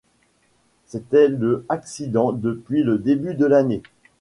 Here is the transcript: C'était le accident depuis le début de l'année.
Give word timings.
C'était 0.87 1.27
le 1.27 1.63
accident 1.69 2.31
depuis 2.33 2.81
le 2.81 2.97
début 2.97 3.35
de 3.35 3.45
l'année. 3.45 3.83